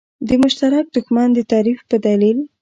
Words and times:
د 0.27 0.29
مشترک 0.43 0.85
دښمن 0.95 1.27
د 1.33 1.39
تعریف 1.51 1.79
په 1.89 1.95
دلیل. 2.05 2.37